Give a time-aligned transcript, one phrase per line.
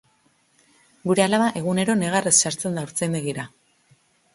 [1.11, 3.51] Gure alaba egunero negarrez sartzen da haurtzaindegira.